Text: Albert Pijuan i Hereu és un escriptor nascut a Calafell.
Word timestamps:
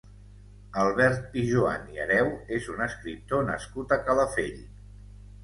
Albert 0.83 1.27
Pijuan 1.35 1.85
i 1.97 2.01
Hereu 2.05 2.31
és 2.57 2.71
un 2.77 2.81
escriptor 2.87 3.47
nascut 3.53 3.95
a 3.99 4.01
Calafell. 4.09 4.59